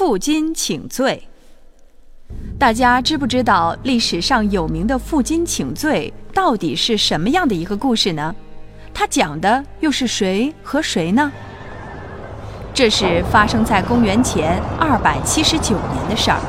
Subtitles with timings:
[0.00, 1.28] 负荆请罪。
[2.58, 8.34] 大家知不知道历史上有名的负荆请罪到底是什么样的一个故事呢？
[8.94, 11.30] 它讲的又是谁和谁呢？
[12.72, 16.40] 这是发生在公元前二百七十九年的事儿。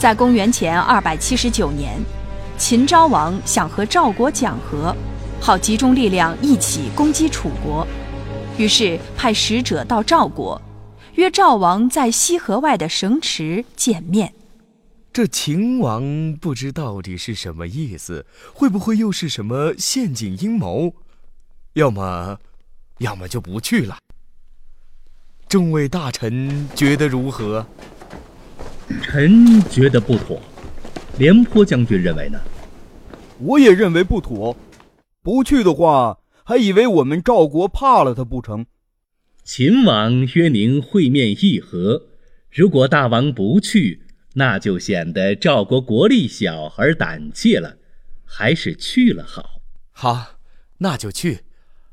[0.00, 1.94] 在公元前二百七十九年，
[2.58, 4.92] 秦昭王想和赵国讲和，
[5.40, 7.86] 好集中力量一起攻击楚国，
[8.58, 10.60] 于是派使者到赵国。
[11.14, 14.32] 约赵王在西河外的城池见面。
[15.12, 20.94] 这秦王不知到底是什么意思，会不会又是什么陷阱阴谋？
[21.74, 22.38] 要么，
[22.98, 23.98] 要么就不去了。
[25.48, 27.66] 众位大臣觉得如何？
[29.02, 30.40] 臣觉得不妥。
[31.18, 32.40] 廉颇将军认为呢？
[33.38, 34.56] 我也认为不妥。
[35.22, 38.64] 不去的话，还以为我们赵国怕了他不成？
[39.44, 42.06] 秦王约您会面议和，
[42.48, 44.02] 如果大王不去，
[44.34, 47.76] 那就显得赵国国力小而胆怯了，
[48.24, 49.60] 还是去了好。
[49.90, 50.38] 好，
[50.78, 51.40] 那就去。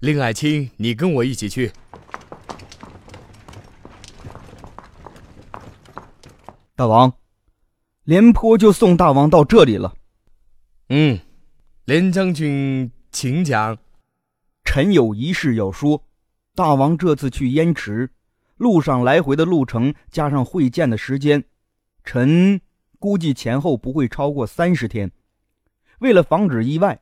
[0.00, 1.72] 令爱卿，你跟我一起去。
[6.76, 7.14] 大王，
[8.04, 9.94] 廉颇就送大王到这里了。
[10.90, 11.18] 嗯，
[11.86, 13.78] 廉将军，请讲。
[14.62, 16.04] 臣有一事要说。
[16.60, 18.10] 大王这次去燕池，
[18.58, 21.42] 路上来回的路程加上会见的时间，
[22.04, 22.60] 臣
[22.98, 25.10] 估计前后不会超过三十天。
[26.00, 27.00] 为了防止意外，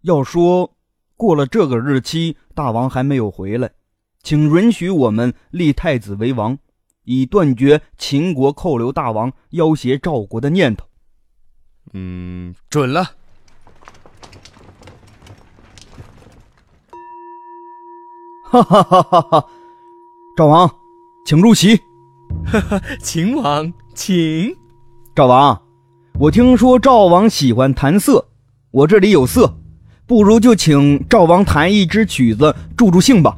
[0.00, 0.74] 要说
[1.14, 3.70] 过了这个日期，大王还没有回来，
[4.22, 6.56] 请允许我们立太子为王，
[7.04, 10.86] 以断绝秦国扣留大王、要挟赵国的念头。
[11.92, 13.10] 嗯，准了。
[18.62, 19.46] 哈哈哈哈哈！
[20.34, 20.70] 赵王，
[21.26, 21.76] 请入席。
[22.46, 24.56] 哈哈，秦王，请。
[25.14, 25.60] 赵王，
[26.18, 28.28] 我听说赵王喜欢弹瑟，
[28.70, 29.58] 我这里有瑟，
[30.06, 33.36] 不如就请赵王弹一支曲子助助兴吧。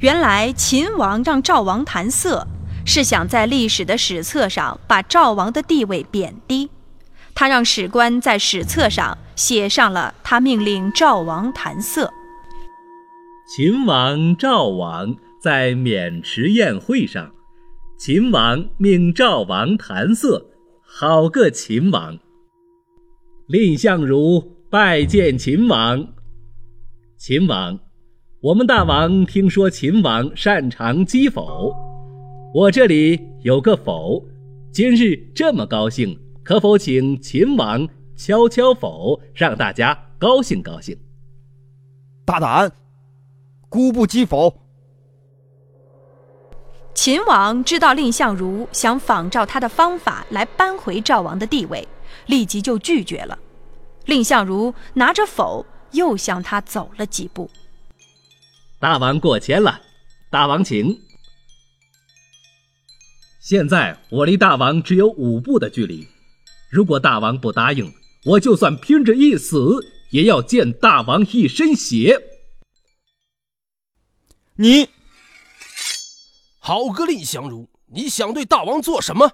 [0.00, 2.44] 原来秦王让赵王弹瑟，
[2.84, 6.68] 是想在历史的史册上把赵王的地位贬低。
[7.34, 12.12] 他让史官在史册上写上了他命令赵王弹瑟。
[13.52, 17.34] 秦王赵王在渑池宴会上，
[17.98, 20.52] 秦王命赵王弹瑟，
[20.84, 22.16] 好个秦王！
[23.48, 24.40] 蔺相如
[24.70, 26.12] 拜见秦王。
[27.18, 27.76] 秦王，
[28.40, 31.74] 我们大王听说秦王擅长击否，
[32.54, 34.24] 我这里有个否，
[34.70, 40.96] 今日这么高兴，可否请秦王敲敲否，让大家高兴高兴？
[42.24, 42.70] 大胆！
[43.70, 44.60] 孤不击否。
[46.92, 51.86] 秦王知道蔺相如想仿照他的方法来扳回赵王的地位，
[52.26, 53.38] 立即就拒绝了。
[54.06, 57.48] 蔺相如拿着否，又向他走了几步。
[58.80, 59.80] 大王过谦了，
[60.30, 60.98] 大王请。
[63.40, 66.08] 现在我离大王只有五步的距离，
[66.70, 67.92] 如果大王不答应，
[68.24, 69.78] 我就算拼着一死，
[70.10, 72.20] 也要溅大王一身血。
[74.62, 74.90] 你，
[76.58, 77.66] 好个蔺相如！
[77.86, 79.32] 你想对大王做什么？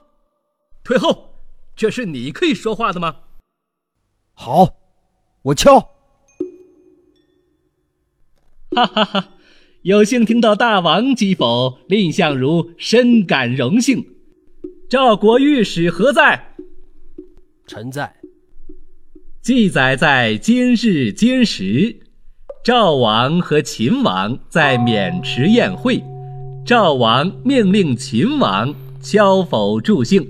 [0.85, 1.35] 退后！
[1.75, 3.23] 这是你可以说话的吗？
[4.35, 4.77] 好，
[5.43, 5.81] 我敲。
[8.71, 9.35] 哈哈哈！
[9.83, 14.07] 有幸听到大王击否，蔺相如深感荣幸。
[14.89, 16.55] 赵国御史何在？
[17.67, 18.15] 臣在。
[19.43, 22.06] 记载在今日今时。
[22.67, 26.03] 赵王和秦王在渑池宴会，
[26.67, 30.29] 赵王命令秦王敲否助兴。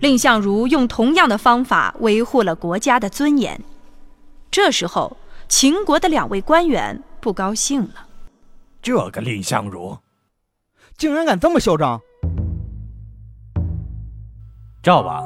[0.00, 3.62] 蔺相如用同样的方法维护了国家的尊严。
[4.50, 5.16] 这时候，
[5.48, 8.08] 秦国的两位官员不高兴了
[8.82, 9.98] ：“这个蔺相如，
[10.96, 12.00] 竟然敢这么嚣张！”
[14.82, 15.24] 赵王，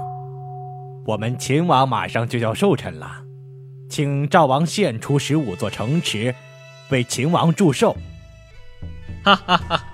[1.06, 3.20] 我们秦王马上就要寿辰了。
[3.88, 6.34] 请赵王献出十五座城池，
[6.92, 7.96] 为秦王祝寿。
[9.24, 9.84] 哈哈哈！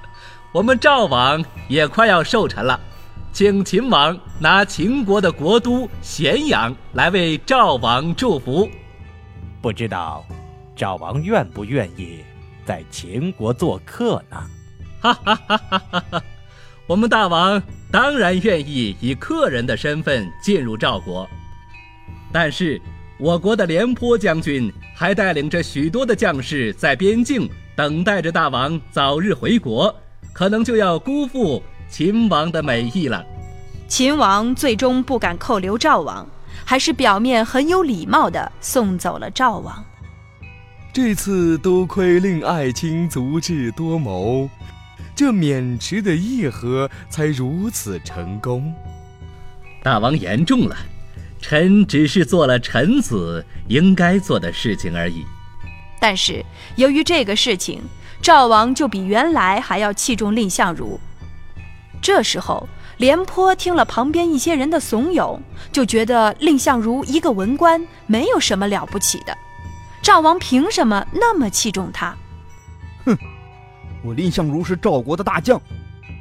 [0.53, 2.79] 我们赵王也快要寿辰了，
[3.33, 8.69] 请秦王拿秦国的国都咸阳来为赵王祝福。
[9.63, 10.27] 不知道
[10.75, 12.25] 赵王愿不愿意
[12.65, 14.37] 在秦国做客呢？
[15.01, 16.23] 哈哈哈哈哈！
[16.89, 17.63] 我们大王
[17.93, 21.29] 当然愿意以客人的身份进入赵国，
[22.33, 22.83] 但是。
[23.21, 29.93] 我国的廉颇将军还带领着许多的将士在边境等待着大王早日回国，
[30.33, 31.61] 可能就要辜负
[31.91, 33.25] 秦王的美意了。
[33.89, 36.25] 秦王最终不敢扣留赵王，
[36.65, 39.85] 还是表面很有礼貌的送走了赵王。
[40.93, 44.49] 这次多亏令爱卿足智多谋，
[45.17, 48.73] 这渑池的议和才如此成功。
[49.83, 50.77] 大王言重了，
[51.41, 55.25] 臣只是做了臣子应该做的事情而已。
[56.01, 56.45] 但是
[56.77, 57.83] 由于这个事情，
[58.23, 60.99] 赵王就比原来还要器重蔺相如。
[62.01, 62.69] 这时候，
[62.99, 65.41] 廉颇听了旁边一些人的怂恿，
[65.73, 69.37] 就觉得蔺相如一个文官没有什么了不起的。
[70.03, 72.17] 赵王凭什么那么器重他？
[73.05, 73.17] 哼，
[74.05, 75.61] 我蔺相如是赵国的大将，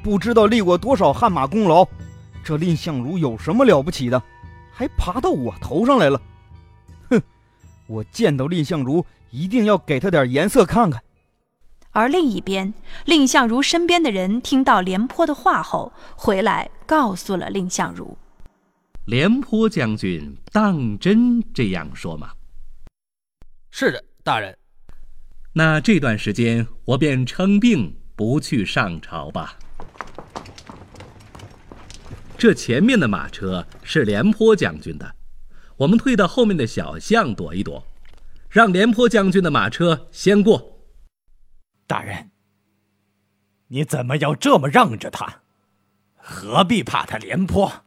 [0.03, 1.87] 不知道立过多少汗马功劳。
[2.43, 4.21] 这蔺相如有什么了不起的？
[4.77, 6.21] 还爬到我头上来了？
[7.09, 7.19] 哼，
[7.88, 11.01] 我见到蔺相如一定要给他点颜色看看。
[11.89, 12.71] 而另一边，
[13.06, 18.15] 蔺相如身边的人听到廉颇的话后，回来告诉了蔺相如
[19.06, 22.30] ：“廉颇将军当真这样说吗
[23.71, 24.56] ？”“是的，大人。
[25.53, 29.57] ”“那这段时间我便称病不去上朝吧。”
[32.37, 35.15] 这前面的马车是廉颇将军的，
[35.75, 37.83] 我们退到后面的小巷躲一躲，
[38.47, 40.77] 让廉颇将军的马车先过。
[41.87, 42.29] 大人，
[43.69, 45.41] 你怎么要这么让着他？
[46.15, 47.85] 何必怕他廉颇？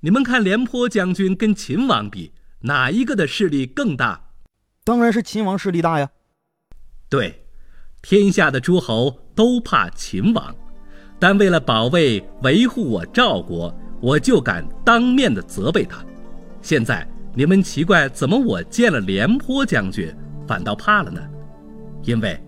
[0.00, 4.30] 你们看廉颇将军跟秦王比，哪一个的势力更大？
[4.82, 6.10] 当然是秦王势力大呀。
[7.08, 7.46] 对，
[8.02, 10.56] 天下的诸侯都怕秦王，
[11.18, 16.04] 但为了保卫、维护我赵国，我就敢当面的责备他。
[16.62, 20.12] 现在你们奇怪，怎么我见了廉颇将军
[20.46, 21.20] 反倒怕了呢？
[22.02, 22.38] 因为。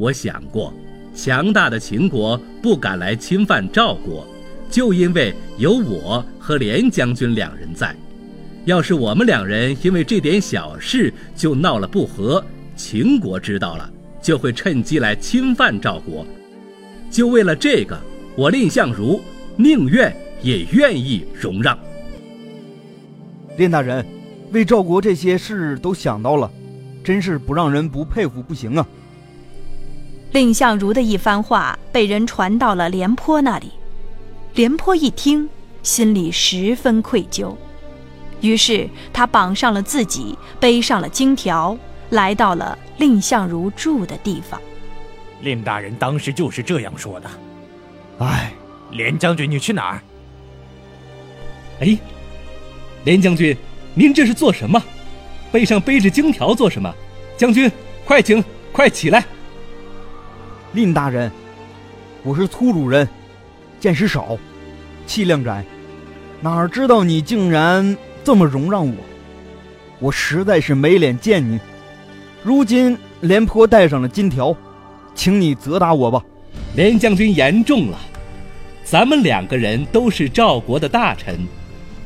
[0.00, 0.72] 我想过，
[1.12, 4.24] 强大的秦国不敢来侵犯赵国，
[4.70, 7.92] 就因为有我和廉将军两人在。
[8.64, 12.40] 要是我们两人因为这点小事就闹了不和，
[12.76, 13.90] 秦国知道了，
[14.22, 16.24] 就会趁机来侵犯赵国。
[17.10, 18.00] 就为了这个，
[18.38, 19.20] 我蔺相如
[19.56, 21.76] 宁愿也愿意容让。
[23.56, 24.06] 蔺大人，
[24.52, 26.48] 为赵国这些事都想到了，
[27.02, 28.86] 真是不让人不佩服不行啊！
[30.30, 33.72] 蔺相如的一番话被人传到了廉颇那里，
[34.54, 35.48] 廉颇一听，
[35.82, 37.52] 心里十分愧疚，
[38.40, 41.76] 于是他绑上了自己，背上了荆条，
[42.10, 44.60] 来到了蔺相如住的地方。
[45.42, 47.28] 蔺大人当时就是这样说的。
[48.18, 48.52] 哎，
[48.90, 50.02] 廉将军，你去哪儿？
[51.80, 51.96] 哎，
[53.04, 53.56] 廉将军，
[53.94, 54.82] 您这是做什么？
[55.52, 56.92] 背上背着荆条做什么？
[57.36, 57.70] 将军，
[58.04, 58.42] 快请，
[58.72, 59.24] 快起来！
[60.72, 61.30] 蔺大人，
[62.24, 63.08] 我是粗鲁人，
[63.78, 64.36] 见识少，
[65.06, 65.64] 气量窄，
[66.40, 68.94] 哪知道你竟然这么容让我，
[70.00, 71.58] 我实在是没脸见您。
[72.42, 74.54] 如今廉颇带上了金条，
[75.14, 76.22] 请你责打我吧。
[76.74, 77.98] 廉将军言重了，
[78.84, 81.38] 咱们两个人都是赵国的大臣，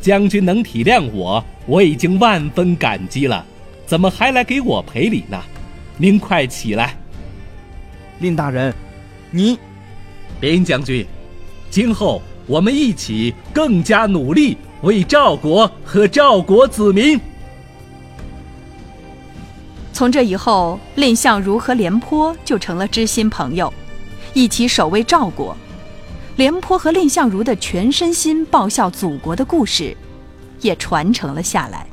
[0.00, 3.44] 将军能体谅我，我已经万分感激了，
[3.84, 5.40] 怎么还来给我赔礼呢？
[5.98, 6.96] 您快起来。
[8.18, 8.72] 蔺大人，
[9.30, 9.58] 你，
[10.40, 11.04] 廉将军，
[11.68, 17.20] 今后我们一起更加努力，为赵国和赵国子民。
[19.92, 23.72] 从这以后，蔺相如和廉颇就成了知心朋友，
[24.34, 25.56] 一起守卫赵国。
[26.36, 29.94] 廉颇和蔺相如的全身心报效祖国的故事，
[30.60, 31.86] 也传承了下来。